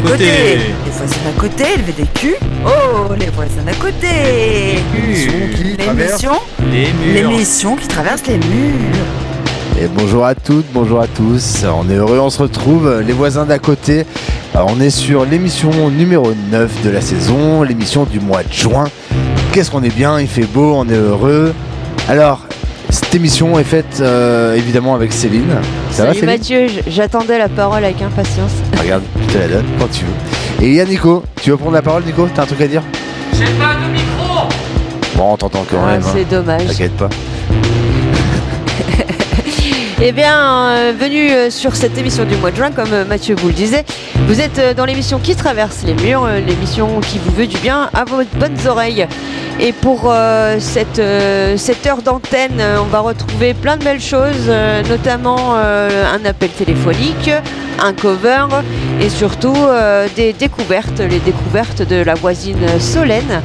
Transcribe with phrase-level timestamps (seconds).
[0.00, 0.56] voisins d'à côté.
[0.84, 1.64] Les voisins d'à côté,
[1.96, 2.36] des culs.
[2.64, 4.08] Oh, les voisins d'à côté.
[5.78, 6.32] L'émission
[7.14, 9.06] L'émission qui traverse les murs.
[9.80, 11.64] Et bonjour à toutes, bonjour à tous.
[11.64, 13.02] On est heureux, on se retrouve.
[13.06, 14.06] Les voisins d'à côté.
[14.54, 18.84] Alors, on est sur l'émission numéro 9 de la saison, l'émission du mois de juin.
[19.52, 21.52] Qu'est-ce qu'on est bien, il fait beau, on est heureux.
[22.08, 22.46] Alors,
[22.90, 25.50] cette émission est faite euh, évidemment avec Céline.
[25.90, 28.52] Ça Salut va, Mathieu, j'attendais la parole avec impatience.
[28.78, 30.64] Regarde, je te la donne quand tu veux.
[30.64, 31.22] Et il y a Nico.
[31.42, 32.28] Tu veux prendre la parole, Nico?
[32.34, 32.82] T'as un truc à dire?
[33.32, 34.48] J'ai pas de micro
[35.16, 36.02] Bon, on t'entend quand même.
[36.02, 36.26] C'est hein.
[36.30, 36.66] dommage.
[36.66, 37.08] T'inquiète pas.
[40.02, 43.34] Eh bien, euh, venu euh, sur cette émission du mois de juin, comme euh, Mathieu
[43.34, 43.82] vous le disait,
[44.26, 48.04] vous êtes dans l'émission qui traverse les murs, l'émission qui vous veut du bien à
[48.04, 49.06] vos bonnes oreilles.
[49.60, 50.12] Et pour
[50.58, 51.00] cette,
[51.56, 54.50] cette, heure d'antenne, on va retrouver plein de belles choses,
[54.88, 57.30] notamment un appel téléphonique,
[57.78, 58.46] un cover
[59.00, 59.56] et surtout
[60.16, 63.42] des découvertes, les découvertes de la voisine Solène,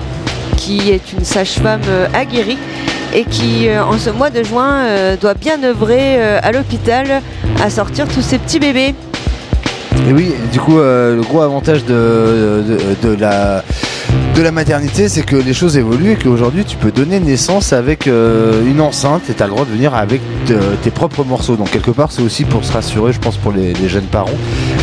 [0.58, 1.82] qui est une sage-femme
[2.14, 2.58] aguerrie
[3.14, 7.22] et qui, euh, en ce mois de juin, euh, doit bien œuvrer euh, à l'hôpital
[7.62, 8.96] à sortir tous ces petits bébés.
[10.08, 12.64] Et oui, du coup, le gros avantage de,
[13.02, 13.64] de la
[14.36, 18.08] de la maternité, c'est que les choses évoluent et qu'aujourd'hui tu peux donner naissance avec
[18.08, 20.22] euh, une enceinte et tu as le droit de venir avec
[20.82, 21.56] tes propres morceaux.
[21.58, 24.30] Donc quelque part c'est aussi pour se rassurer, je pense, pour les, jeunes parents.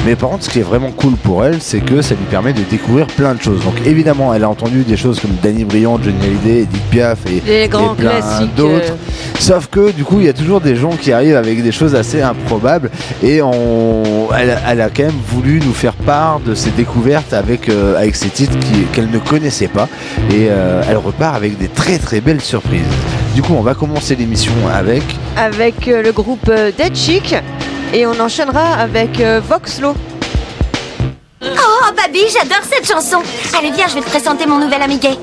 [0.08, 2.54] Mais par contre, ce qui est vraiment cool pour elle, c'est que ça lui permet
[2.54, 3.62] de découvrir plein de choses.
[3.62, 7.68] Donc évidemment, elle a entendu des choses comme Danny Briand, Johnny Hallyday, Edith Piaf et,
[7.68, 8.92] plein d'autres.
[8.92, 9.38] Euh.
[9.38, 11.94] Sauf que du coup, il y a toujours des gens qui arrivent avec des choses
[11.94, 12.90] assez improbables
[13.22, 17.94] et on, elle, a quand même voulu nous faire part de ses découvertes avec, euh,
[17.98, 18.56] avec ces titres
[18.94, 19.90] qu'elle ne connaissait pas
[20.30, 22.80] et euh, elle repart avec des très très belles surprises.
[23.34, 25.02] Du coup, on va commencer l'émission avec
[25.36, 27.34] avec euh, le groupe Dead Chic
[27.92, 29.94] et on enchaînera avec Voxlo.
[31.42, 33.22] Oh, Baby, j'adore cette chanson.
[33.56, 35.16] Allez, viens, je vais te présenter mon nouvel ami gay.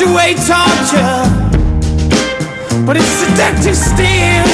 [0.00, 1.46] You wash away torture
[2.84, 4.46] but it's seductive still.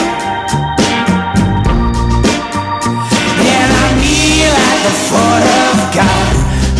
[3.44, 6.34] And I kneel at the foot of God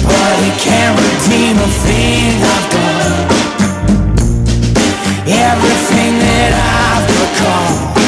[0.04, 3.28] but he can't redeem a thing I've done.
[5.26, 8.01] Everything that I've become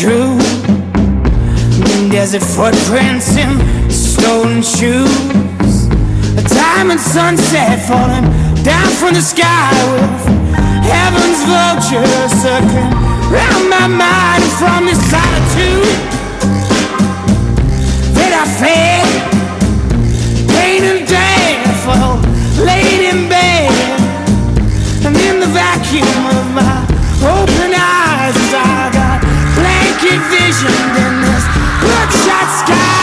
[0.00, 0.32] drew.
[1.92, 3.52] In desert footprints in
[3.90, 5.74] stolen shoes.
[6.40, 8.24] A diamond sunset falling
[8.64, 10.24] down from the sky with
[10.88, 12.92] heaven's vulture circling
[13.28, 16.00] round my mind from this solitude
[18.16, 19.06] that I fed
[20.48, 22.16] pain and death well,
[22.64, 23.68] laid in bed
[25.04, 26.90] And in the vacuum of my
[27.20, 28.79] open eyes
[30.02, 31.44] As I got blanket visioned in this
[31.80, 32.99] bloodshot sky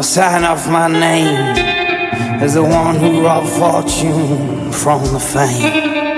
[0.00, 1.36] I'll sign off my name
[2.40, 6.16] as the one who robbed fortune from the fame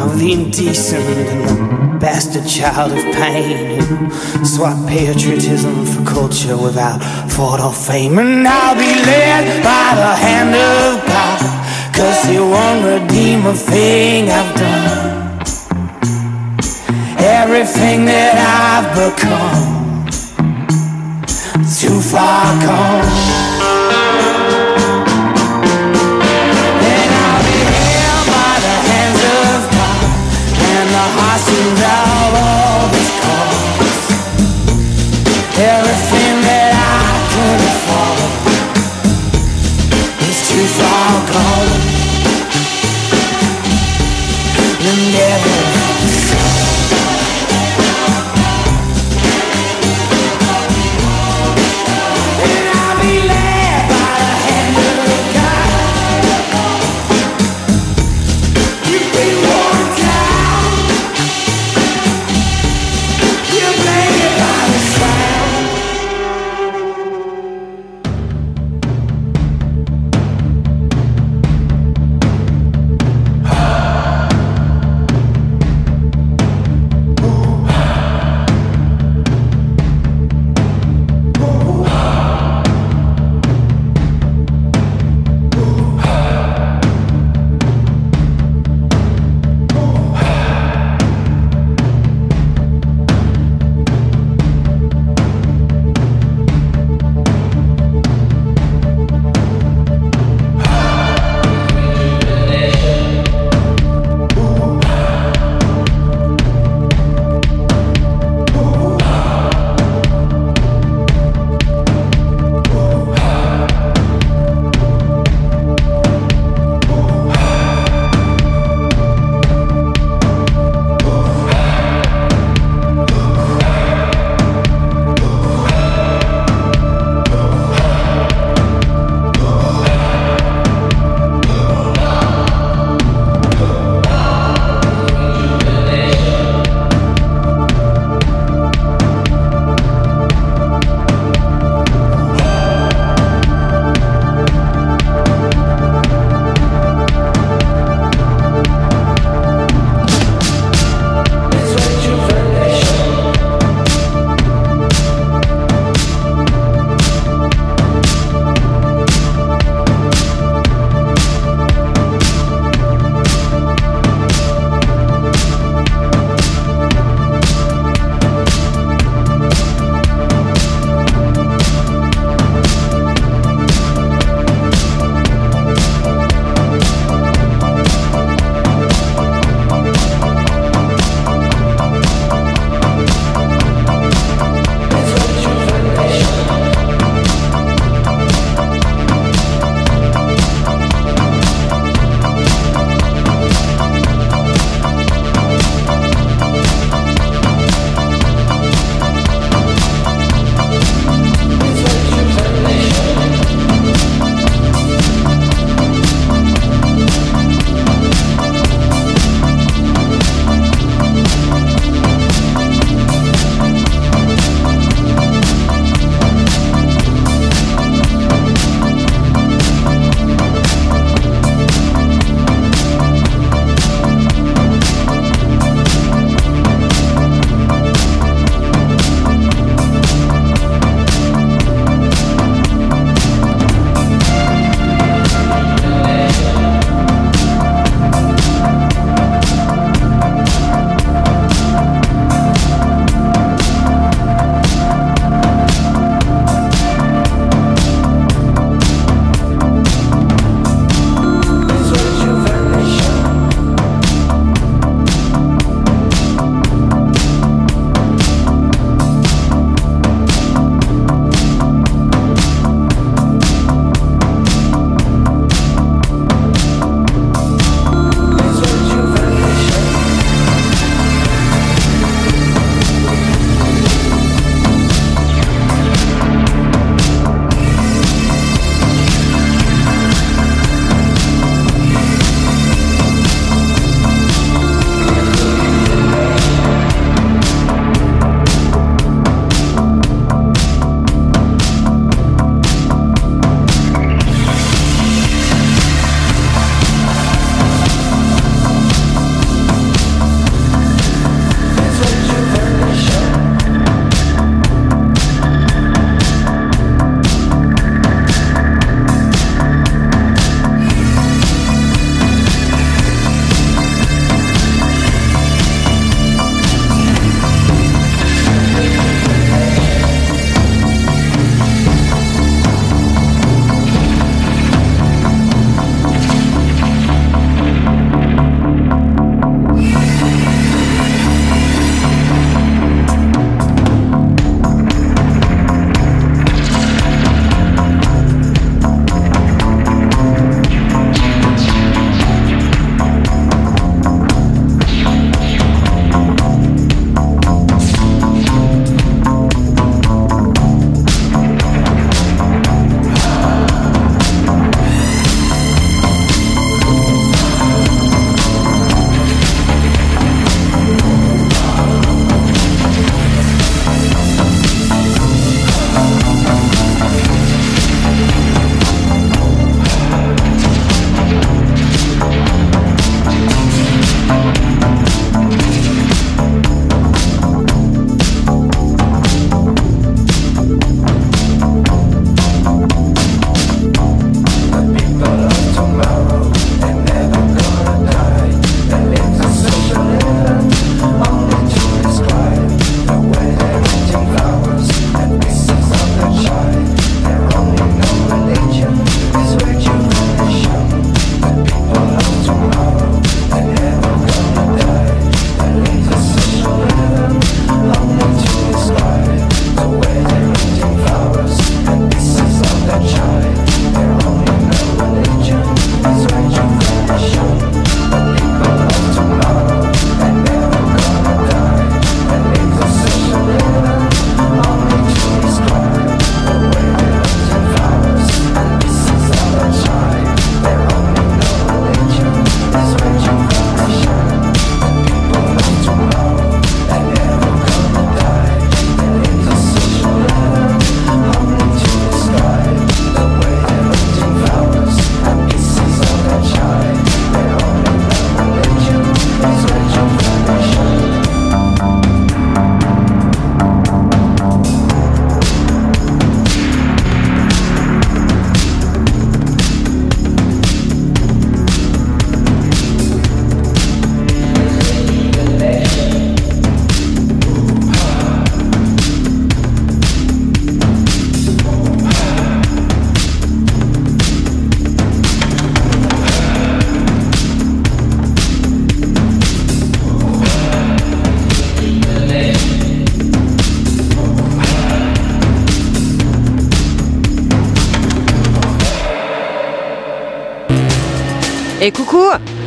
[0.00, 7.00] of the indecent and the bastard child of pain who swapped patriotism for culture without
[7.32, 8.16] thought or fame.
[8.20, 14.30] And I'll be led by the hand of God, cause he won't redeem a thing
[14.30, 15.40] I've done.
[17.18, 19.83] everything that I've become.
[21.74, 23.53] Too far gone.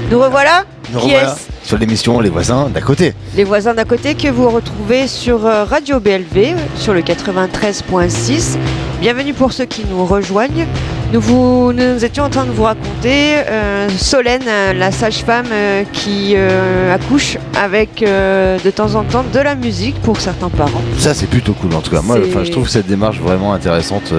[0.10, 0.64] Nous revoilà.
[0.94, 3.14] Nous Qui revoilà est-ce sur l'émission Les voisins d'à côté.
[3.36, 8.58] Les voisins d'à côté que vous retrouvez sur euh, Radio BLV, sur le 93.6.
[9.02, 10.66] Bienvenue pour ceux qui nous rejoignent.
[11.14, 15.84] Nous, vous, nous étions en train de vous raconter euh, Solène, euh, la sage-femme euh,
[15.94, 20.82] qui euh, accouche avec de temps en temps de la musique pour certains parents.
[20.98, 22.02] Ça, c'est plutôt cool en tout cas.
[22.02, 24.14] Moi, je trouve cette démarche vraiment intéressante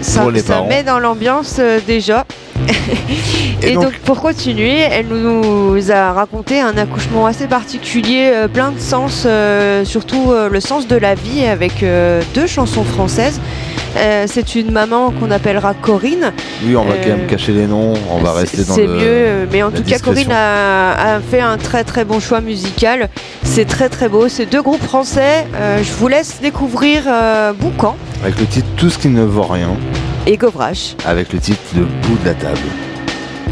[0.00, 0.68] Ça, pour les ça parents.
[0.68, 2.24] met dans l'ambiance déjà.
[3.62, 8.48] Et Et, donc- donc, pour continuer, elle nous a raconté un accouchement assez particulier, euh,
[8.48, 11.84] plein de sens, euh, surtout euh, le sens de la vie avec
[12.34, 13.40] deux chansons françaises.
[14.26, 16.32] C'est une maman qu'on appellera Corinne.
[16.64, 17.94] Oui, on va quand même cacher les noms.
[18.10, 18.94] On va C'est- rester dans C'est le.
[18.94, 19.98] mieux, euh, mais en tout cas.
[20.00, 23.08] Corinne a, a fait un très très bon choix musical.
[23.44, 24.28] C'est très très beau.
[24.28, 25.46] C'est deux groupes français.
[25.80, 27.04] Je vous laisse découvrir
[27.60, 27.94] Boucan
[28.24, 29.70] Avec le titre Tout ce qui ne vaut rien.
[30.26, 30.96] Et Govrache.
[31.04, 32.58] Avec le titre Le bout de la table.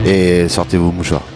[0.06, 1.31] Et sortez vos mouchoirs.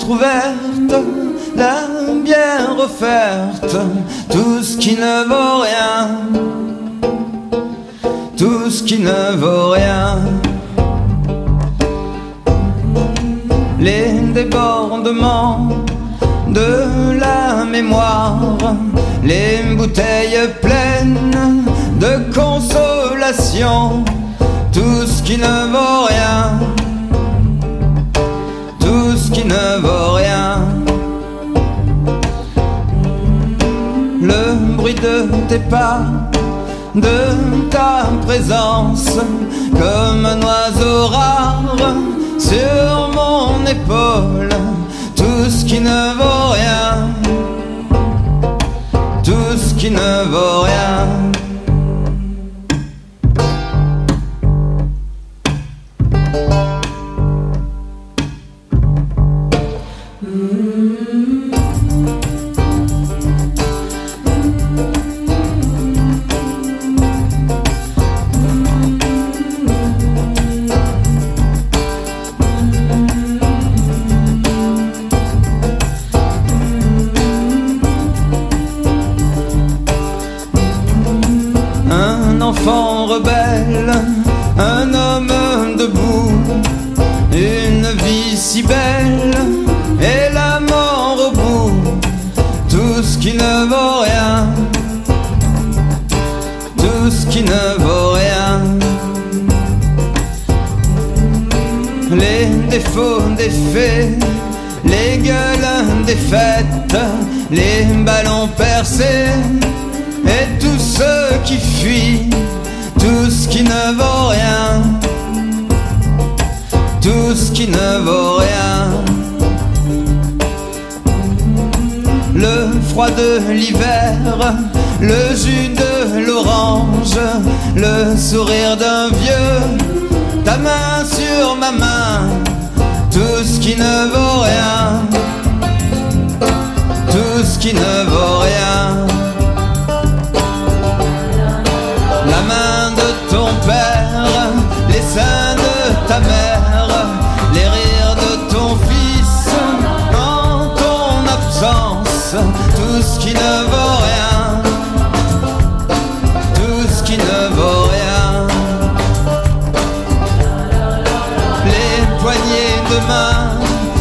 [0.00, 0.59] Fenêtres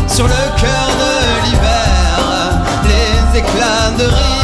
[0.07, 2.19] sur le cœur de l'hiver,
[2.85, 4.38] les éclats de rire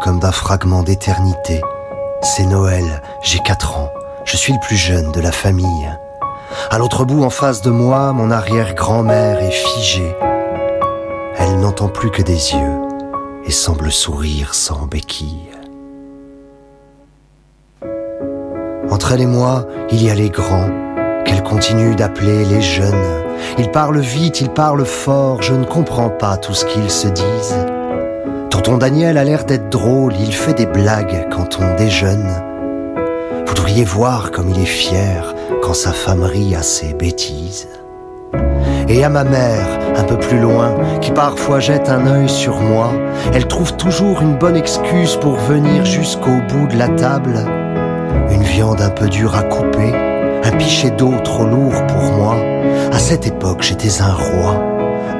[0.00, 1.60] comme d'un fragment d'éternité.
[2.22, 3.90] C'est Noël, j'ai quatre ans,
[4.24, 5.90] je suis le plus jeune de la famille.
[6.70, 10.14] À l'autre bout, en face de moi, mon arrière-grand-mère est figée.
[11.38, 12.78] Elle n'entend plus que des yeux
[13.44, 15.50] et semble sourire sans béquille.
[18.90, 20.70] Entre elle et moi, il y a les grands,
[21.24, 23.24] qu'elle continue d'appeler les jeunes.
[23.58, 27.66] Ils parlent vite, ils parlent fort, je ne comprends pas tout ce qu'ils se disent.
[28.50, 32.28] Tonton Daniel a l'air d'être drôle, il fait des blagues quand on déjeune.
[33.46, 37.68] Vous devriez voir comme il est fier quand sa femme rit à ses bêtises.
[38.88, 42.90] Et à ma mère, un peu plus loin, qui parfois jette un œil sur moi,
[43.32, 47.38] elle trouve toujours une bonne excuse pour venir jusqu'au bout de la table.
[48.32, 49.94] Une viande un peu dure à couper,
[50.42, 52.36] un pichet d'eau trop lourd pour moi.
[52.92, 54.60] À cette époque, j'étais un roi,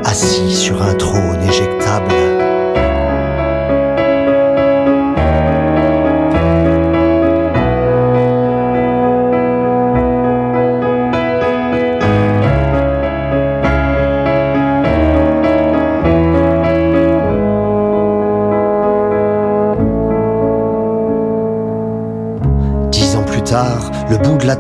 [0.05, 2.40] assis sur un trône éjectable.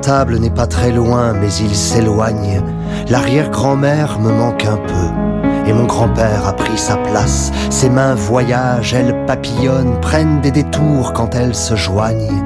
[0.01, 2.63] Table n'est pas très loin, mais il s'éloigne.
[3.09, 5.69] L'arrière-grand-mère me manque un peu.
[5.69, 7.53] Et mon grand-père a pris sa place.
[7.71, 12.43] Ses mains voyagent, elles papillonnent, prennent des détours quand elles se joignent.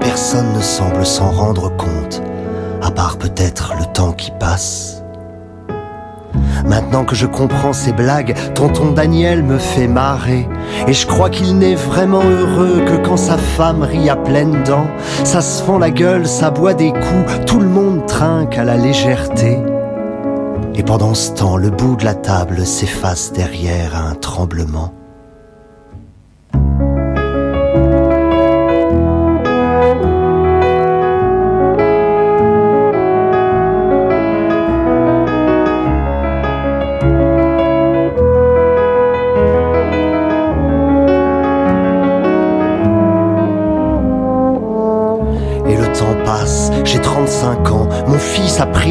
[0.00, 2.22] Personne ne semble s'en rendre compte,
[2.82, 4.97] à part peut-être le temps qui passe.
[6.88, 10.48] Maintenant que je comprends ces blagues, tonton Daniel me fait marrer.
[10.86, 14.86] Et je crois qu'il n'est vraiment heureux que quand sa femme rit à pleines dents.
[15.22, 18.78] Ça se fend la gueule, ça boit des coups, tout le monde trinque à la
[18.78, 19.58] légèreté.
[20.76, 24.97] Et pendant ce temps, le bout de la table s'efface derrière un tremblement.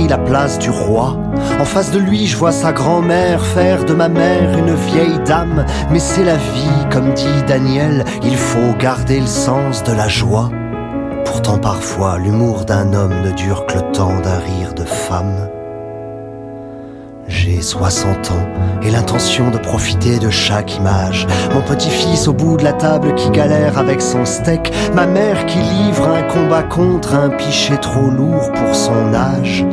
[0.07, 1.17] La place du roi.
[1.59, 5.65] En face de lui, je vois sa grand-mère faire de ma mère une vieille dame.
[5.91, 10.49] Mais c'est la vie, comme dit Daniel, il faut garder le sens de la joie.
[11.25, 15.49] Pourtant parfois, l'humour d'un homme ne dure que le temps d'un rire de femme.
[17.27, 18.47] J'ai 60 ans
[18.81, 21.27] et l'intention de profiter de chaque image.
[21.53, 24.71] Mon petit-fils au bout de la table qui galère avec son steak.
[24.95, 29.65] Ma mère qui livre un combat contre un pichet trop lourd pour son âge.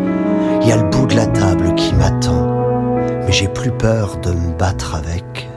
[0.64, 4.33] Il y a le bout de la table qui m'attend, mais j'ai plus peur de
[4.33, 5.48] me battre avec.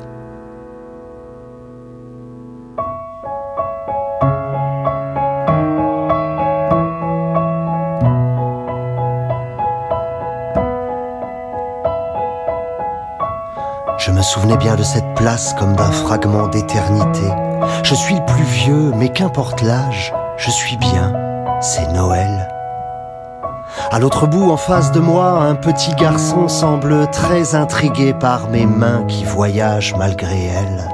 [14.27, 17.27] souvenais bien de cette place comme d'un fragment d'éternité.
[17.83, 21.13] Je suis le plus vieux, mais qu'importe l'âge, je suis bien,
[21.61, 22.56] c'est Noël.
[23.91, 28.65] À l'autre bout, en face de moi, un petit garçon semble très intrigué par mes
[28.65, 30.89] mains qui voyagent malgré elles.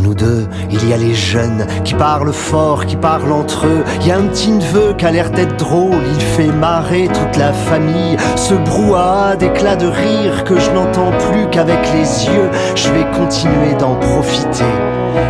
[0.00, 3.84] nous deux, il y a les jeunes qui parlent fort, qui parlent entre eux.
[4.00, 7.36] Il y a un petit neveu qui a l'air d'être drôle, il fait marrer toute
[7.36, 8.16] la famille.
[8.36, 12.50] Ce brouhaha d'éclats de rire que je n'entends plus qu'avec les yeux.
[12.74, 14.64] Je vais continuer d'en profiter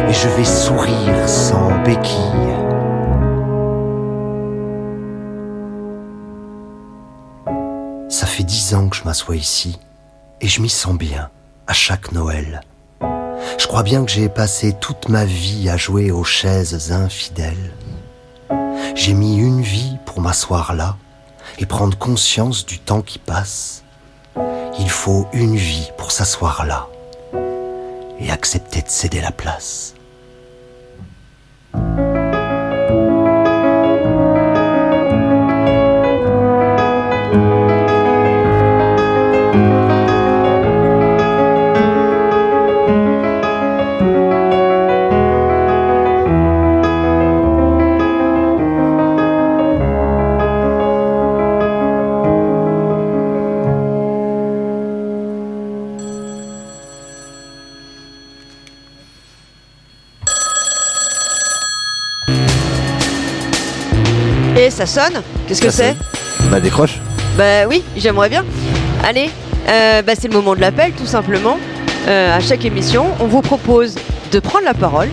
[0.08, 2.45] et je vais sourire sans béquille.
[8.16, 9.78] Ça fait dix ans que je m'assois ici
[10.40, 11.28] et je m'y sens bien
[11.66, 12.62] à chaque Noël.
[13.58, 17.74] Je crois bien que j'ai passé toute ma vie à jouer aux chaises infidèles.
[18.94, 20.96] J'ai mis une vie pour m'asseoir là
[21.58, 23.84] et prendre conscience du temps qui passe.
[24.78, 26.88] Il faut une vie pour s'asseoir là
[28.18, 29.92] et accepter de céder la place.
[64.86, 65.96] Ça sonne Qu'est-ce que c'est
[66.50, 66.98] Bah décroche.
[67.36, 68.44] Bah oui, j'aimerais bien.
[69.04, 69.30] Allez,
[69.68, 71.58] euh, bah, c'est le moment de l'appel tout simplement.
[72.08, 73.96] Euh, à chaque émission, on vous propose
[74.32, 75.08] de prendre la parole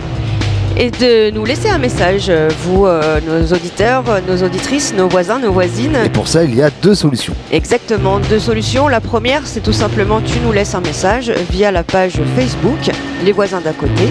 [0.76, 5.38] et de nous laisser un message, euh, vous, euh, nos auditeurs, nos auditrices, nos voisins,
[5.38, 5.96] nos voisines.
[6.04, 7.34] Et pour ça, il y a deux solutions.
[7.52, 8.88] Exactement, deux solutions.
[8.88, 12.90] La première, c'est tout simplement tu nous laisses un message via la page Facebook
[13.24, 14.08] Les voisins d'à côté.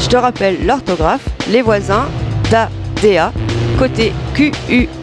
[0.00, 2.06] Je te rappelle l'orthographe, les voisins
[2.50, 3.32] d'ADA,
[3.78, 4.97] côté Q-U-O-T-E.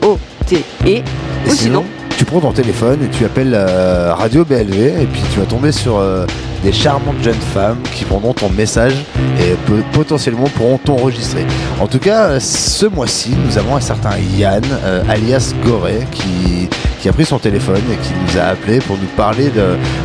[0.86, 1.04] Et
[1.48, 1.84] Ou sinon,
[2.18, 5.72] tu prends ton téléphone et tu appelles euh, Radio BLV et puis tu vas tomber
[5.72, 6.26] sur euh,
[6.64, 8.94] des charmantes jeunes femmes qui prendront ton message
[9.40, 11.46] et peut- potentiellement pourront t'enregistrer.
[11.82, 16.70] En tout cas, ce mois-ci, nous avons un certain Yann, euh, alias Goré, qui,
[17.02, 19.52] qui a pris son téléphone et qui nous a appelé pour nous parler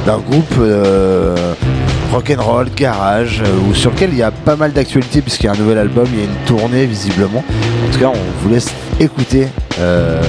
[0.07, 0.55] d'un groupe
[2.13, 5.57] rock'n'roll, garage, euh, sur lequel il y a pas mal d'actualités puisqu'il y a un
[5.57, 7.45] nouvel album, il y a une tournée visiblement.
[7.89, 9.47] En tout cas, on vous laisse écouter
[9.81, 10.23] euh,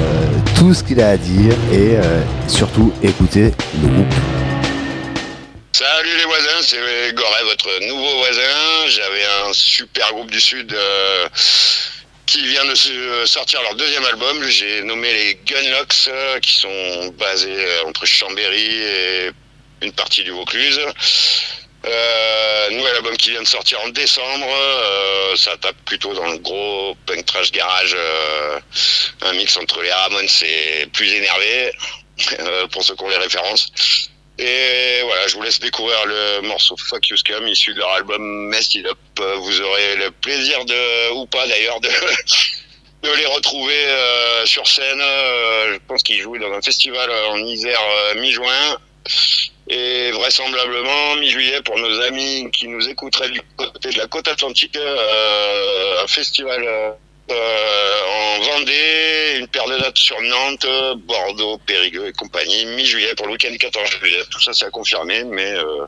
[0.55, 4.13] tout ce qu'il a à dire et euh, surtout écouter le groupe.
[5.73, 8.87] Salut les voisins, c'est Goret, votre nouveau voisin.
[8.87, 11.27] J'avais un super groupe du Sud euh,
[12.27, 14.41] qui vient de sortir leur deuxième album.
[14.47, 16.09] J'ai nommé les Gunlocks,
[16.41, 19.31] qui sont basés entre Chambéry et
[19.81, 20.79] une partie du Vaucluse.
[21.83, 24.47] Euh, nouvel album qui vient de sortir en décembre.
[24.47, 27.95] euh, ça tape plutôt dans le gros punk trash garage.
[27.97, 28.59] euh,
[29.21, 31.71] un mix entre les Ramones et plus énervé,
[32.39, 33.71] euh, pour ceux qui ont les références.
[34.37, 38.47] Et voilà, je vous laisse découvrir le morceau Fuck You Scum issu de leur album
[38.47, 38.97] Messed It Up.
[39.37, 41.89] Vous aurez le plaisir de, ou pas d'ailleurs, de,
[43.03, 45.01] de les retrouver euh, sur scène.
[45.01, 47.81] Euh, je pense qu'ils jouent dans un festival en Isère
[48.15, 48.77] mi-juin.
[49.67, 54.75] Et vraisemblablement mi-juillet pour nos amis qui nous écouteraient du côté de la côte atlantique,
[54.75, 60.67] euh, un festival euh, en Vendée, une paire de dates sur Nantes,
[61.05, 64.23] Bordeaux, Périgueux et compagnie, mi-juillet pour le week-end du 14 juillet.
[64.29, 65.85] Tout ça c'est à confirmer, mais euh,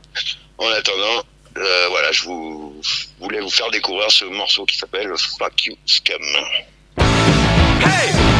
[0.58, 1.22] en attendant,
[1.90, 2.80] voilà, je vous
[3.20, 6.22] voulais vous faire découvrir ce morceau qui s'appelle Fuck You Scum.
[6.96, 8.33] Fuck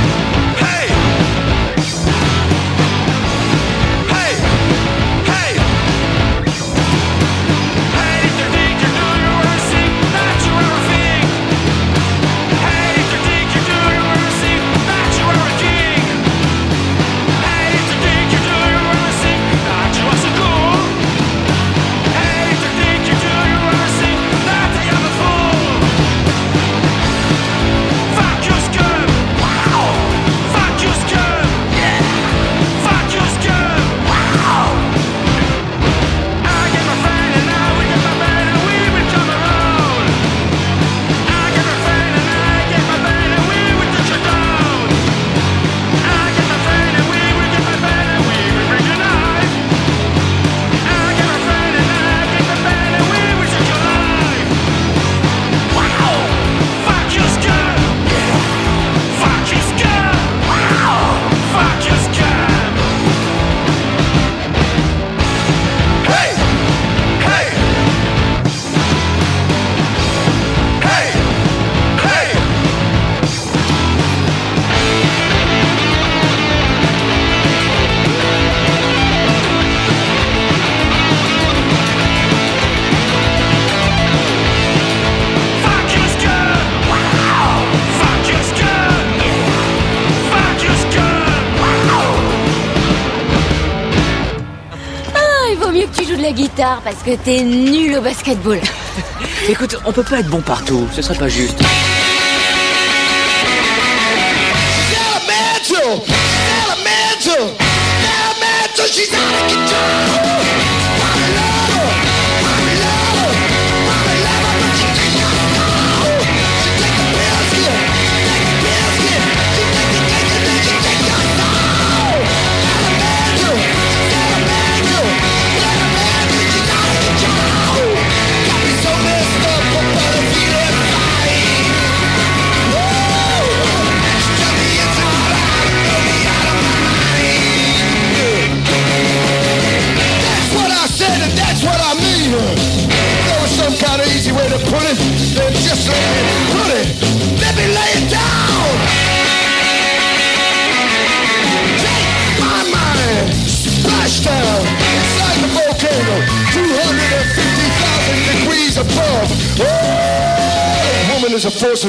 [96.82, 98.60] parce que t'es nul au basketball.
[99.48, 101.62] Écoute, on peut pas être bon partout, ce serait pas juste.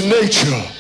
[0.01, 0.74] Nature.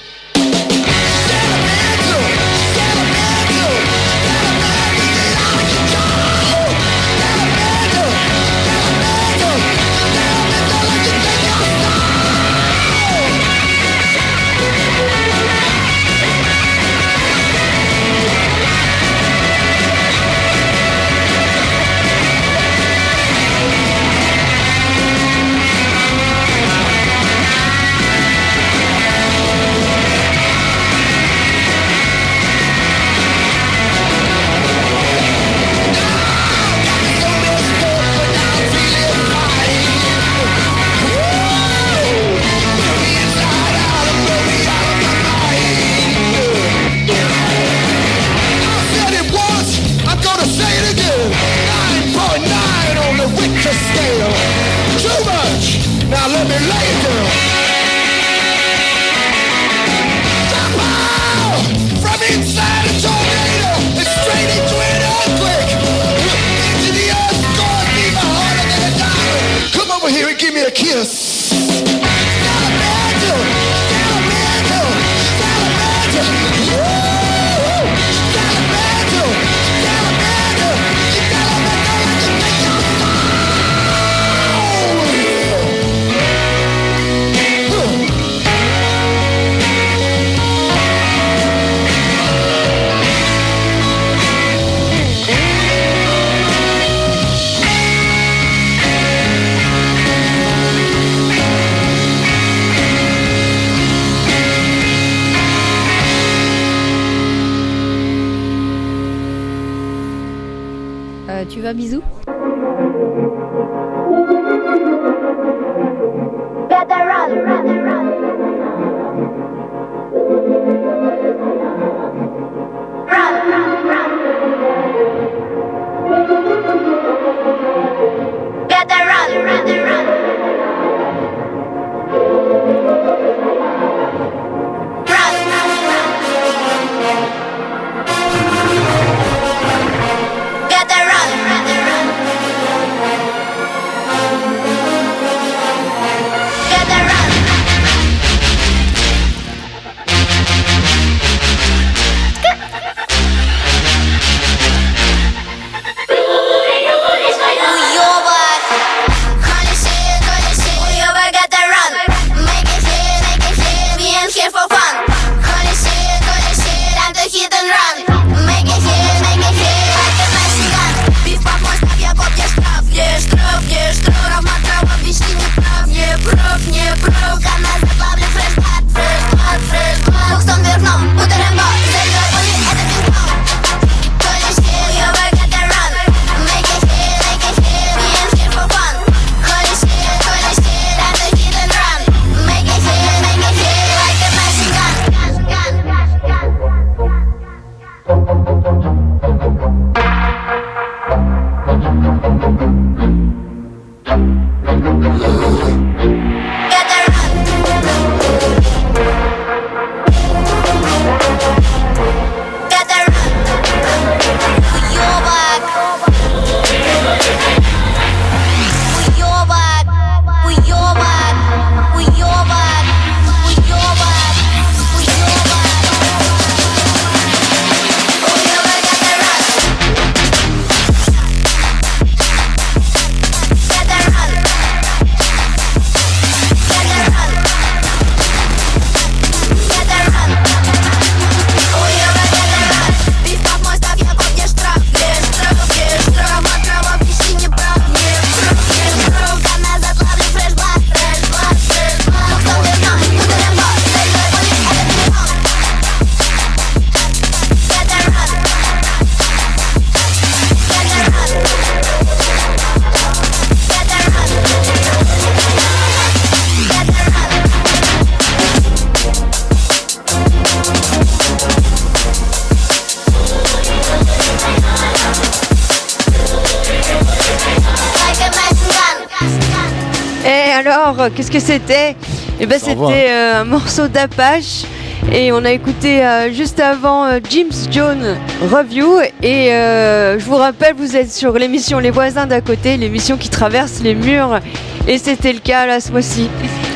[280.67, 281.95] Alors, qu'est-ce que c'était?
[282.39, 284.63] Eh ben, c'était euh, un morceau d'Apache.
[285.11, 288.17] Et on a écouté euh, juste avant euh, James Jones
[288.51, 288.99] Review.
[289.21, 293.29] Et euh, je vous rappelle, vous êtes sur l'émission Les voisins d'à côté, l'émission qui
[293.29, 294.39] traverse les murs.
[294.87, 296.27] Et c'était le cas là ce mois-ci.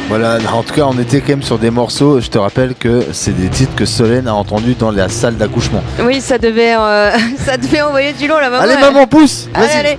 [0.09, 2.19] Voilà, en tout cas, on était quand même sur des morceaux.
[2.19, 5.83] Je te rappelle que c'est des titres que Solène a entendus dans la salle d'accouchement.
[6.03, 7.11] Oui, ça devait, euh,
[7.45, 8.63] ça devait envoyer du long la maman.
[8.63, 9.97] Allez, elle- maman, pousse Allez, allez.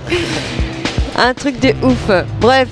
[1.17, 2.09] Un truc de ouf.
[2.39, 2.67] Bref,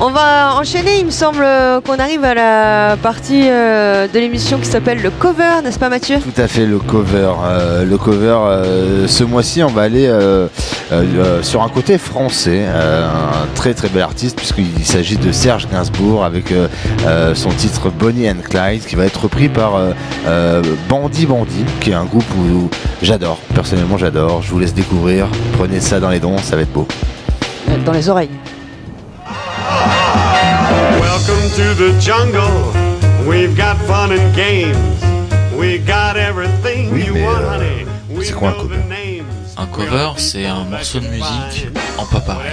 [0.00, 0.98] on va enchaîner.
[1.00, 5.10] Il me semble euh, qu'on arrive à la partie euh, de l'émission qui s'appelle le
[5.10, 6.18] cover, n'est-ce pas Mathieu?
[6.18, 7.32] Tout à fait, le cover.
[7.44, 10.46] Euh, le cover, euh, ce mois-ci, on va aller euh,
[10.92, 12.64] euh, euh, sur un côté français.
[12.66, 16.68] euh, un très très bel artiste, puisqu'il s'agit de Serge Gainsbourg avec euh,
[17.06, 19.92] euh, son titre Bonnie and Clyde, qui va être repris par euh,
[20.26, 22.68] euh, Bandit Bandit, qui est un groupe où
[23.02, 23.38] j'adore.
[23.54, 24.42] Personnellement, j'adore.
[24.42, 25.26] Je vous laisse découvrir.
[25.56, 26.86] Prenez ça dans les dons, ça va être beau.
[27.84, 28.30] Dans les oreilles.
[31.54, 32.72] To the jungle.
[33.28, 34.76] We've got fun and games.
[35.56, 37.86] We got everything Oui, you want, euh, honey.
[38.10, 39.24] We c'est quoi un know cover the names.
[39.56, 42.50] Un cover, c'est un morceau de musique en pas pareil.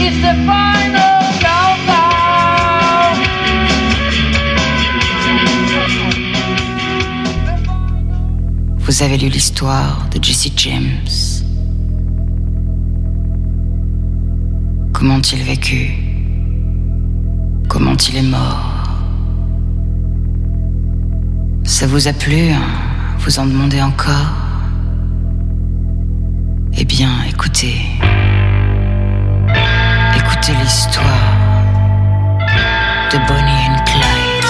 [0.00, 2.10] It's the final countdown.
[8.78, 11.06] Vous avez lu l'histoire de Jesse James.
[14.92, 16.09] Comment il vécu?
[17.70, 18.82] Comment il est mort
[21.62, 22.60] Ça vous a plu hein
[23.20, 24.34] Vous en demandez encore?
[26.76, 27.76] Eh bien, écoutez.
[30.16, 31.06] Écoutez l'histoire
[33.12, 34.46] de Bonnie and Clyde.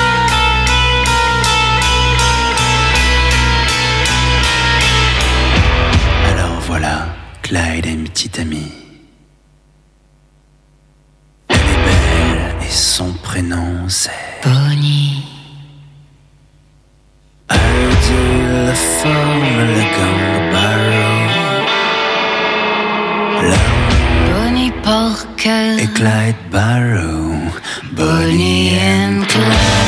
[6.32, 7.08] Alors voilà,
[7.42, 8.89] Clyde a une petite amie.
[13.00, 14.10] Son prénom c'est
[14.44, 15.24] Bonnie.
[17.50, 17.56] I
[18.06, 18.20] do
[18.68, 19.84] the formula
[20.52, 21.14] borrow.
[24.28, 25.82] Bonnie Parker.
[25.82, 27.32] Et Clyde Barrow.
[27.96, 29.79] Bonnie and Clyde.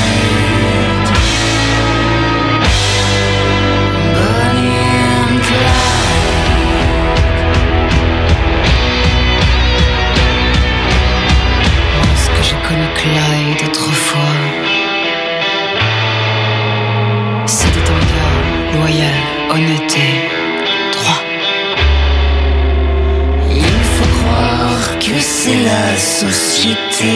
[25.44, 27.14] C'est la société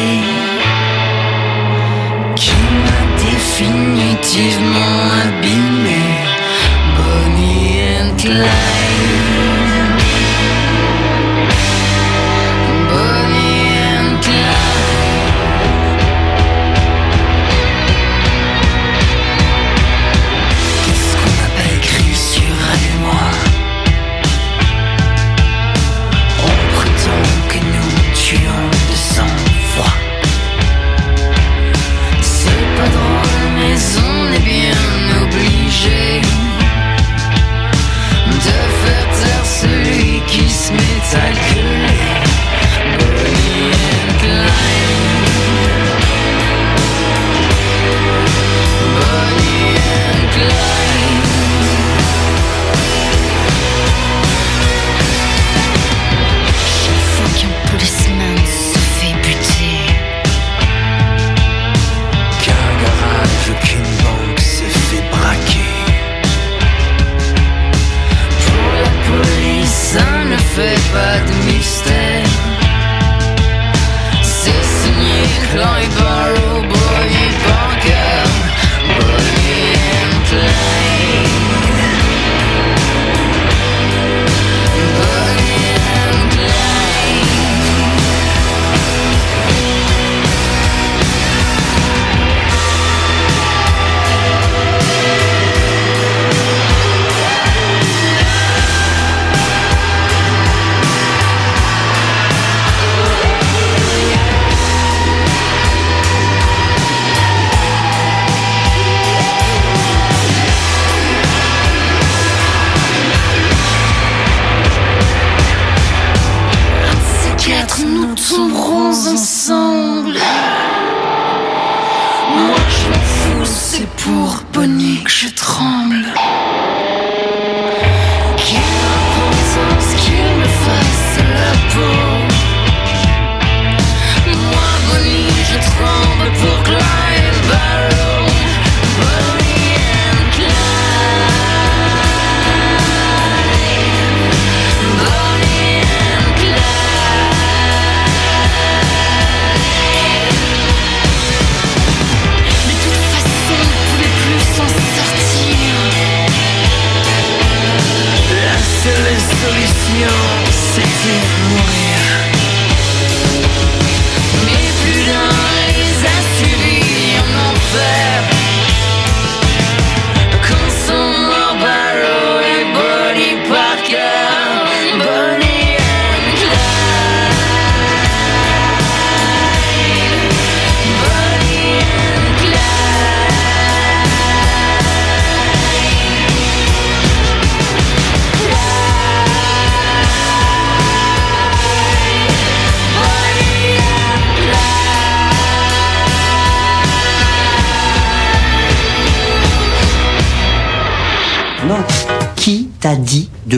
[2.35, 2.51] qui
[2.83, 6.03] m'a définitivement abîmé.
[6.97, 8.76] Bonnie and Clyde.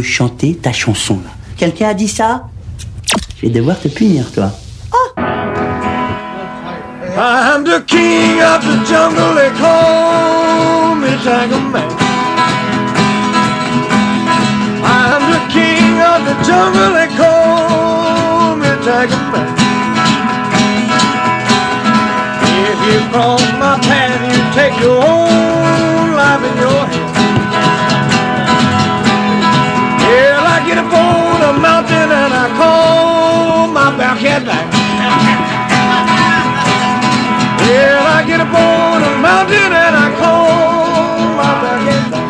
[0.03, 1.14] chanter ta chanson.
[1.24, 1.30] là.
[1.57, 2.49] Quelqu'un a dit ça?
[3.36, 4.51] Je vais devoir te punir, toi.
[4.92, 5.20] Oh
[7.64, 11.88] the king of the jungle, me Jungle Man.
[15.28, 19.22] The king of the jungle, me Jungle
[22.70, 23.01] If you
[23.59, 23.74] my
[24.30, 25.01] you take your
[26.16, 27.28] life in your.
[31.59, 34.67] Mountain and I call my Bearcat back.
[37.67, 42.29] Yeah, I get up on a mountain and I call my Bearcat back.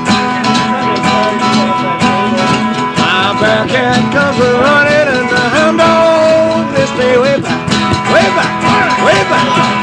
[3.01, 7.63] My Bearcat comes running and the hound dog they stay back,
[8.13, 9.78] way back, way back, way back.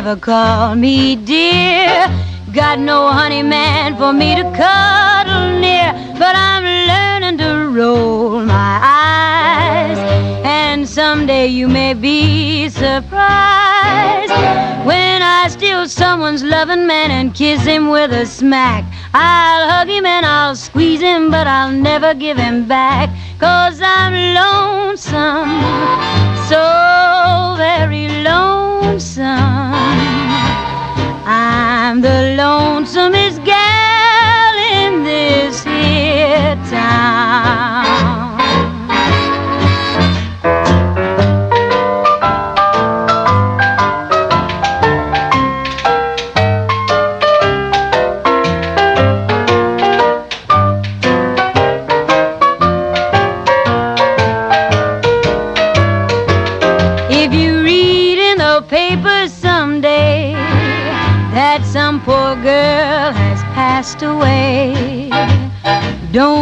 [0.00, 2.08] Child to ever call me dear.
[2.52, 5.92] Got no honey man for me to cuddle near.
[6.18, 9.98] But I'm learning to roll my eyes.
[10.44, 14.32] And someday you may be surprised
[14.84, 18.84] when I steal someone's loving man and kiss him with a smack.
[19.14, 23.10] I'll hug him and I'll squeeze him, but I'll never give him back.
[23.38, 25.50] Cause I'm lonesome,
[26.48, 28.59] so very lonesome.
[31.24, 38.19] I'm the lonesomest gal in this here town.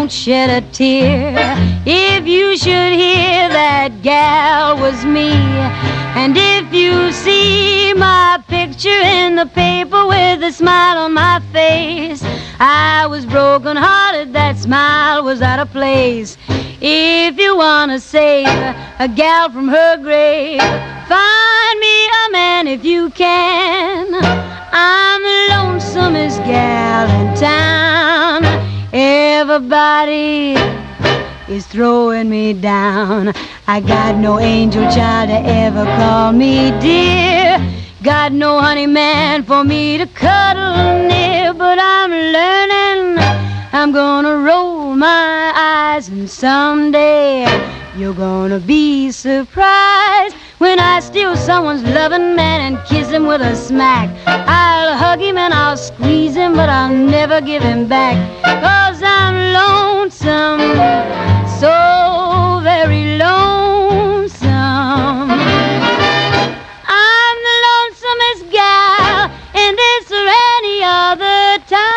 [0.09, 1.55] Don't shed a tear
[1.85, 5.33] if you should hear that gal was me.
[6.17, 12.23] And if you see my picture in the paper with a smile on my face,
[12.59, 16.39] I was broken hearted, that smile was out of place.
[16.81, 19.98] If you wanna save a gal from her
[32.25, 33.33] me down.
[33.67, 37.59] I got no angel child to ever call me dear.
[38.03, 43.19] Got no honey man for me to cuddle near, but I'm learning.
[43.73, 47.47] I'm gonna roll my eyes, and someday
[47.97, 53.55] you're gonna be surprised when I steal someone's loving man and kiss him with a
[53.55, 54.09] smack.
[54.27, 58.17] I'll hug him and I'll squeeze him, but I'll never give him back.
[58.43, 64.39] Cause I'm lonesome, so very lonesome.
[66.87, 70.27] I'm the lonesomest gal in this or
[70.59, 71.89] any other town.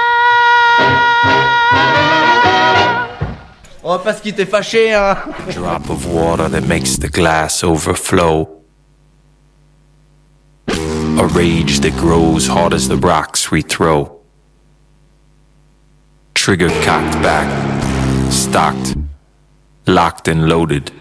[3.83, 5.15] Oh, parce qu'il était fâché, hein?
[5.51, 8.47] Drop of water that makes the glass overflow.
[10.69, 14.21] A rage that grows hard as the rocks we throw.
[16.33, 17.47] Trigger cocked back,
[18.31, 18.95] stocked
[19.87, 20.91] locked and loaded.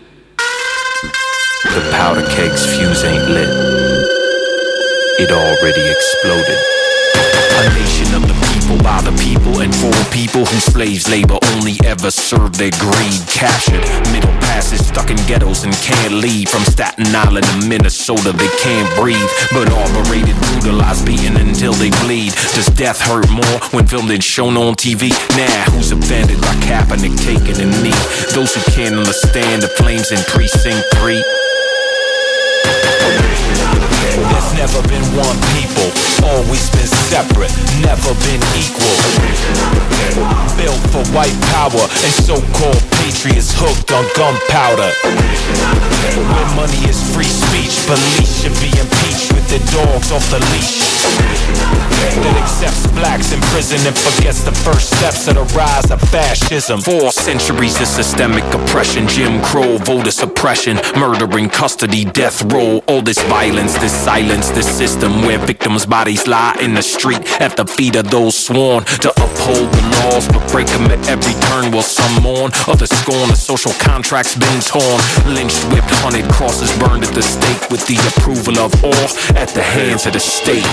[1.65, 3.49] The powder keg's fuse ain't lit.
[5.21, 6.80] It already exploded.
[7.69, 12.11] Nation of the people, by the people, and for people whose slaves labor only ever
[12.11, 13.21] serve their greed.
[13.29, 16.49] Captured, middle passes, stuck in ghettos and can't leave.
[16.49, 19.29] From Staten Island to Minnesota, they can't breathe.
[19.53, 22.33] But armorated, brutalized, beaten until they bleed.
[22.57, 25.13] Does death hurt more when filmed and shown on TV?
[25.37, 28.01] Nah, who's offended by Kaepernick taking a knee?
[28.33, 31.23] Those who can't understand the flames in Precinct 3.
[34.33, 35.89] There's never been one people,
[36.25, 37.51] always been separate,
[37.83, 38.95] never been equal.
[40.55, 44.95] Built for white power and so-called patriots hooked on gunpowder.
[46.15, 50.87] When money is free speech, police should be impeached with their dogs off the leash.
[52.23, 56.81] That accepts blacks in prison and forgets the first steps of the rise of fascism.
[56.81, 62.83] Four centuries of systemic oppression, Jim Crow, voter suppression, murder in custody, death row.
[62.87, 67.57] All this violence, this silence, this system where victims' bodies lie in the street at
[67.57, 71.73] the feet of those sworn to uphold the laws, but break them at every turn.
[71.73, 75.01] While some mourn, others scorn the social contracts been torn.
[75.25, 79.65] Lynched, whipped, hunted, crosses burned at the stake with the approval of all at the
[79.65, 80.69] hands of the state.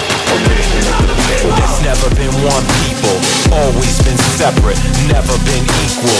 [1.48, 3.16] There's never been one people,
[3.56, 6.20] always been separate, never been equal.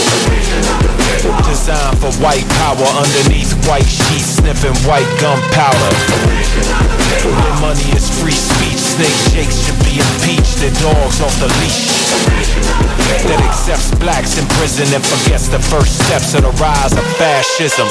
[1.44, 5.92] Designed for white power underneath white sheets, sniffing white gunpowder.
[7.28, 11.90] When money is free speech, snake jakes should be impeached, their dogs off the leash.
[13.26, 17.88] That accepts blacks in prison and forgets the first steps of the rise of fascism.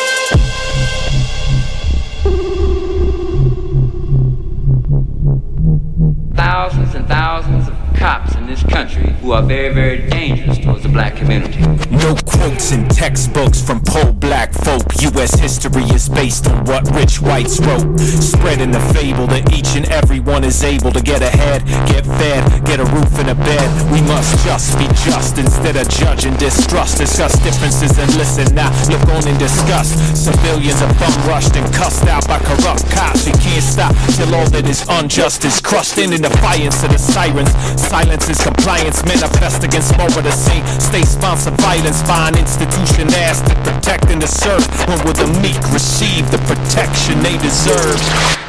[6.36, 10.90] Thousands and thousands of cops in this country who are very, very dangerous towards the
[10.90, 11.60] black community.
[11.90, 14.84] No quotes in textbooks from poor black folk.
[15.02, 15.40] U.S.
[15.40, 18.00] history is based on what rich whites wrote.
[18.00, 22.66] Spreading the fable that each and every one is able to get ahead, get fed,
[22.66, 23.68] get a roof and a bed.
[23.92, 27.00] We must just be just instead of judging distrust.
[27.00, 28.70] Discuss differences and listen now.
[28.90, 29.98] Look on in disgust.
[30.16, 33.26] Civilians are bum rushed and cussed out by corrupt cops.
[33.26, 37.00] We can't stop till all that is unjust is crushed in in defiance of the
[37.00, 37.50] sirens.
[37.88, 40.66] Silence is compliance, manifest against more of the same.
[40.80, 44.68] State-sponsored violence by an institution asked to protect and to serve.
[44.90, 48.47] When will the meek receive the protection they deserve?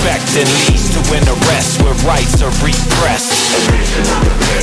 [0.00, 3.32] Is suspect and leads to an arrest where rights are repressed.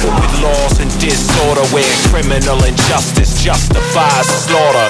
[0.03, 4.87] With laws and disorder where criminal injustice justifies slaughter.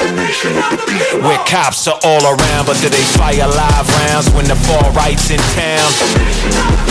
[1.22, 5.30] Where cops are all around, but do they fire live rounds when the far right's
[5.30, 5.90] in town?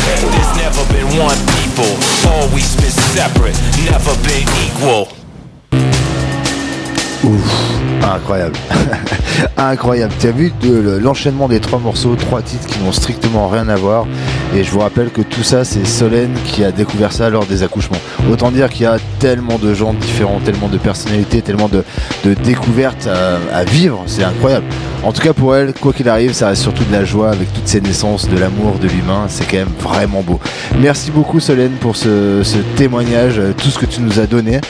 [0.05, 1.91] There's never been one people,
[2.29, 3.57] always been separate,
[3.89, 5.09] never been equal.
[7.25, 8.57] Ouf, incroyable.
[9.57, 10.13] incroyable.
[10.21, 13.69] Tu as vu de- le- l'enchaînement des trois morceaux, trois titres qui n'ont strictement rien
[13.69, 14.07] à voir.
[14.55, 17.63] Et je vous rappelle que tout ça, c'est Solène qui a découvert ça lors des
[17.63, 17.99] accouchements.
[18.31, 21.85] Autant dire qu'il y a tellement de gens différents, tellement de personnalités, tellement de,
[22.45, 23.09] découvertes
[23.53, 24.03] à, vivre.
[24.07, 24.67] C'est incroyable.
[25.03, 27.53] En tout cas, pour elle, quoi qu'il arrive, ça reste surtout de la joie avec
[27.53, 29.27] toutes ces naissances, de l'amour, de l'humain.
[29.29, 30.41] C'est quand même vraiment beau.
[30.81, 34.61] Merci beaucoup, Solène, pour ce, ce témoignage, tout ce que tu nous as donné.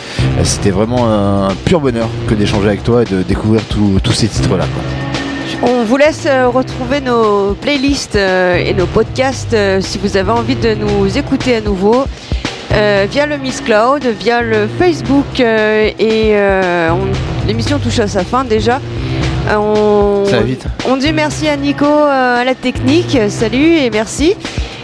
[0.42, 4.64] C'était vraiment un pur bonheur que d'échanger avec toi et de découvrir tous ces titres-là.
[4.72, 4.82] quoi.
[5.70, 10.30] On vous laisse euh, retrouver nos playlists euh, et nos podcasts euh, si vous avez
[10.30, 12.04] envie de nous écouter à nouveau.
[12.72, 18.08] euh, via le Miss Cloud, via le Facebook euh, et euh, on- l'émission touche à
[18.08, 18.80] sa fin déjà.
[19.48, 20.64] Euh, on, Ça va vite.
[20.88, 24.34] on dit merci à Nico euh, à la technique, salut et merci.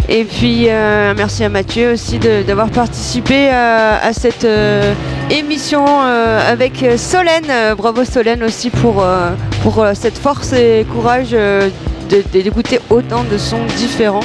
[0.09, 4.93] Et puis euh, merci à Mathieu aussi d'avoir participé à, à cette euh,
[5.31, 7.45] émission euh, avec euh, Solène.
[7.51, 9.31] Euh, bravo Solène aussi pour, euh,
[9.63, 11.71] pour euh, cette force et courage euh,
[12.33, 14.25] d'écouter autant de sons différents.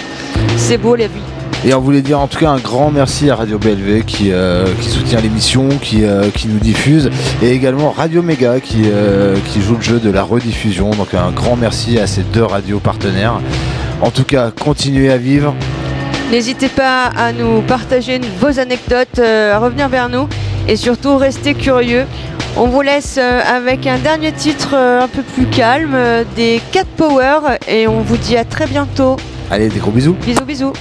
[0.57, 1.21] C'est beau la vie.
[1.65, 4.65] Et on voulait dire en tout cas un grand merci à Radio BLV qui, euh,
[4.81, 7.09] soutient l'émission, qui, euh, qui nous diffuse,
[7.41, 10.91] et également Radio Méga qui, euh, qui joue le jeu de la rediffusion.
[10.91, 13.39] Donc un grand merci à ces deux radios partenaires.
[14.01, 15.55] En tout cas, continuez à vivre.
[16.31, 20.27] N'hésitez pas à nous partager vos anecdotes, euh, à revenir vers nous
[20.67, 22.05] et surtout restez curieux.
[22.57, 25.97] On vous laisse euh, avec un dernier titre euh, un peu plus calme
[26.35, 29.15] des Cat Power et on vous dit à très bientôt.
[29.49, 30.15] Allez, des gros bisous.
[30.25, 30.73] Bisous bisous.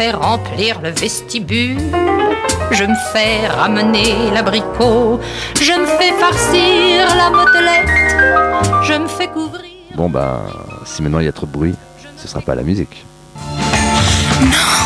[0.00, 1.76] Je me fais remplir le vestibule.
[2.70, 5.20] Je me fais ramener l'abricot.
[5.60, 8.84] Je me fais farcir la motelette.
[8.84, 9.72] Je me fais couvrir.
[9.96, 10.40] Bon, bah,
[10.86, 11.74] si maintenant il y a trop de bruit,
[12.16, 13.04] ce sera pas la musique.
[14.40, 14.79] Non.